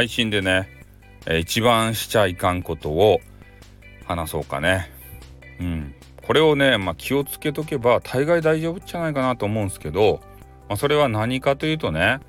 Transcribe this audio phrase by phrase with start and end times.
[0.00, 0.66] 配信でね、
[1.26, 3.20] えー、一番しちゃいかんことを
[4.06, 4.90] 話そうかね。
[5.60, 5.94] うん。
[6.22, 10.20] これをね、まあ、気をつけとけば大概大丈夫じゃないかなと思うんですけど、
[10.70, 12.20] まあ、それは何かというとね、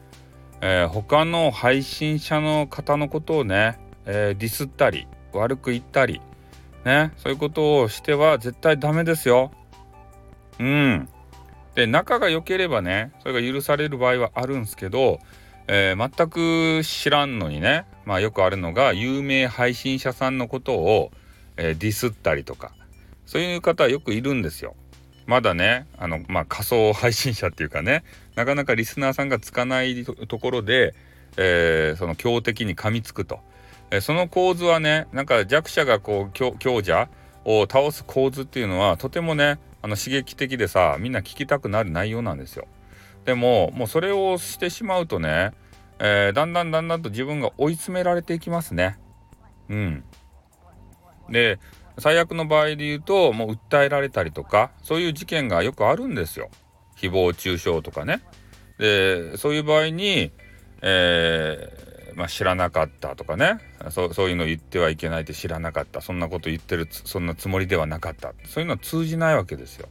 [0.60, 6.19] えー、他の配信者の方のことをね、えー、ディスったり悪く言ったり
[6.83, 9.50] ねそういうことをしては絶対ダメですよ。
[10.60, 11.07] うん。
[11.75, 15.19] で仲が良ければねそれが許される場合はあるんですけど、
[15.68, 21.11] えー、全く知らんのにねまあよくあるのが有名配信者さんのことを、
[21.57, 22.74] えー、ディスったりとか
[23.25, 24.75] そういう方はよくいるんですよ。
[25.25, 28.04] まだねあの、まあ、仮想配信者っていうかね
[28.36, 30.93] なかなかリスナーさんがつかないところで、
[31.37, 33.39] えー、その強敵に噛みつくと、
[33.92, 37.08] えー、その構図はねなんか弱者がこう強者
[37.45, 42.67] を倒す構図っていうのはとてもねあの刺激的でさみんな聞きたくなる内容なんですよ。
[43.25, 45.52] でももうそれをしてしまうとね、
[46.00, 48.98] えー、だんだんだんだんと自分が追い詰められていきますね。
[49.70, 50.04] うん。
[51.30, 51.60] で
[51.98, 56.50] 最悪の場合で言うともう訴えられたりとかそういう事件がよくあるんですよ。
[56.98, 58.22] 誹謗中傷とかね。
[58.80, 60.32] でそういう場合に、
[60.82, 63.60] えー、まあ、知らなかったとかね
[63.92, 69.88] そそういうの言ってはいけないって知らなかったそんなこと言ってるそんなつもりではなかったそういうのは通じないわけですよ。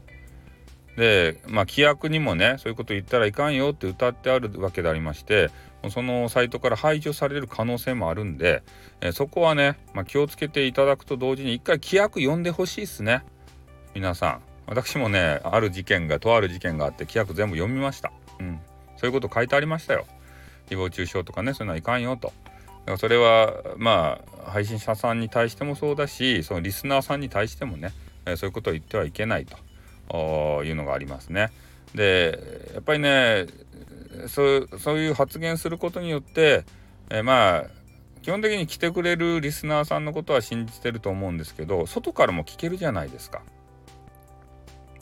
[0.96, 5.50] でまあ規約にもねそういうこと言ったらいかんよって歌ってあるわけでありまして
[5.88, 8.62] そのサイトから排除される可能性もあるんで、
[9.00, 13.24] え、そこはね、まあ、気をつけていただくと同時に一回規約読んでほしいっすね。
[13.94, 14.41] 皆さん。
[14.66, 18.12] 私もねある事件がとある事件があって規約全部読みました。
[18.38, 18.60] うん。
[18.97, 20.06] そういうこと書いてありましたよ。
[20.69, 22.32] 誹謗中傷とかねそういうのはいかんよと。
[22.98, 27.92] それはまあ配信者さんに対してもそうだしそのリスナーさんに対してもね、
[28.27, 29.56] え、そういうことを言ってはいけないと。
[30.64, 31.50] いうのがありますね
[31.94, 33.47] でやっぱりね
[34.28, 36.64] そうそういう発言することによって、
[37.11, 37.64] え、まあ
[38.22, 43.43] 基本的に来てくれるリスナーさんのことは信じてると思うんですけど外からも聞けるじゃないですか。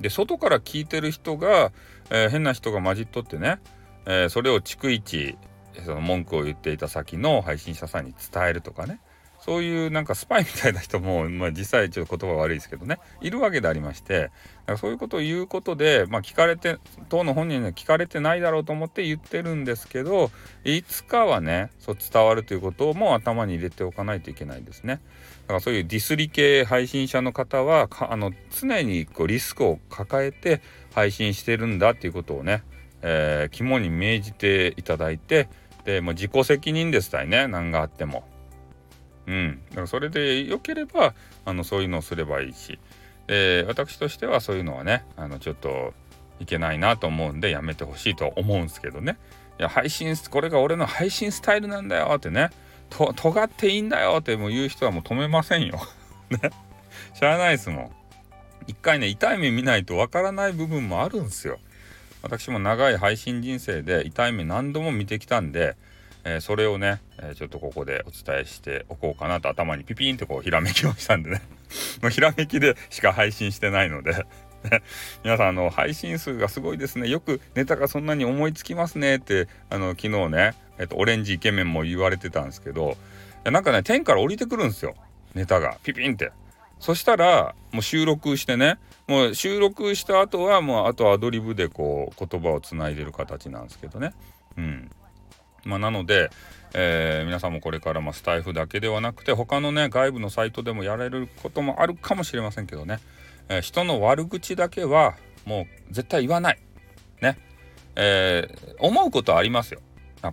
[0.00, 1.72] で外から聞いてる人が、
[2.10, 3.58] えー、変な人が混じっとってね、
[4.06, 5.36] えー、それを逐一
[5.84, 9.00] その文句を言っていた先の配信者さんに伝えるとかね
[9.40, 14.32] そういうなんかスパイみたいな人も、まあ、実際ちょっと言葉悪いですけどねいるわけでありましてだか
[14.72, 16.78] らそういうことを言うことで、まあ、聞かれて
[17.08, 20.30] 当の本人には聞かれてないだろうと思って言ってるんですけど
[20.64, 25.00] いつかはねそう伝わるということも頭に入れておかないといけないですね。
[25.42, 30.60] だからそういうディスり系配信者の方はあの常にこうリスクを抱えて
[30.92, 32.62] 配信してるんだっていうことをね、
[33.00, 35.48] えー、肝に銘じていただいて
[35.84, 38.24] でもう自己責任ですたいね何があっても。
[39.28, 42.78] うん、だからそれで良ければあのそういうのをすればいいし、
[43.26, 45.92] で私としてはそういうのはねあのちょっと
[46.40, 49.18] いけないなと思うんでやめてほしいと思うんですけどね。
[49.58, 52.50] いや配信これが俺の配信スタイルなんだよってね。
[52.88, 55.78] と尖っていいんだよってもう言う人はもう止めませんよ。
[56.30, 56.38] ね。
[57.12, 57.90] しゃあないですもん。
[58.66, 61.58] 一回ね痛い目見ないとわからない部分もあるんですよ。
[62.22, 65.76] 私も長い配信人生で痛い目何度も見てきたんで
[66.24, 71.42] え、それをね、え、ちょっとここでお伝えしておこうかなと頭にピピンってこうひらめきをしたんでね。
[72.02, 74.26] もうひらめきでしか配信してないので。
[75.22, 77.08] 皆さんあの配信数がすごいですね。
[77.08, 82.96] よくネタがそんなに思いつきますねってあの昨日ね、えっと、オレンジイケメンも言われてたんですけど。
[83.44, 84.94] なんかね天から降りてくるんですよ。
[85.34, 85.78] ネタが。
[85.82, 86.32] ピピンって。
[86.80, 88.78] そしたらもう収録してね。
[89.06, 94.12] もう収録した後はもうあとアドリブでこう言葉をつないでる形なんですけどね。
[94.58, 94.90] うん、
[95.64, 96.30] まあ、なので、
[96.74, 103.00] えー、皆さんもこれからまスタイフだけではなくて他のね外部のサイトでもやれることもあるかもしれませんけどね、
[103.48, 105.14] えー、人の悪口だけは
[105.46, 106.58] もう絶対言わない。
[107.22, 107.38] ね。
[107.96, 109.80] えー、思うことはありますよ。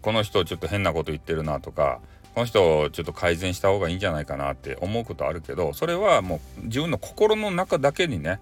[0.02, 2.02] この人ちょっと変なこと言ってるなとか
[2.34, 8.40] この人ちょっと改善した方がいいんじゃないかなって思うことあるけどそれはもう自分の心の中だけにね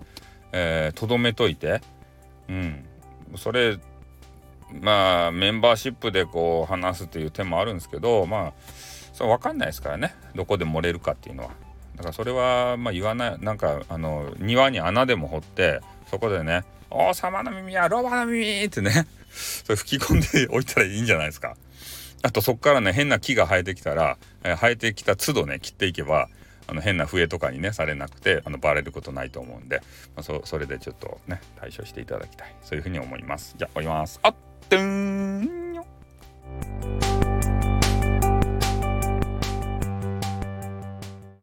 [0.95, 1.81] とど、めといて
[2.49, 2.85] うん
[3.35, 3.77] それ
[4.81, 8.53] まあメンバーシップでこう話すという手もあるんですけどまあ
[9.13, 11.51] そう分かんないですからねどこで漏れるかっていうのは。
[11.95, 21.55] だからそれはまあ言わないなんかあの庭に穴でも掘ってそこでね「王様の耳はロバの耳!」ってね それ吹き込んでおいたらいいんじゃないですか。
[22.23, 26.29] あとそっからね変な木が生えてきたら、えー、生えてきた都度ね切っていけば
[26.67, 29.81] あの変な笛とかにねされなくてあのバレることないと思うんで、
[30.15, 34.35] まあ、そそれでちょっとね対処していただきたいそういうふうに思いますじゃあ終わりますあっ
[34.69, 35.52] 噔。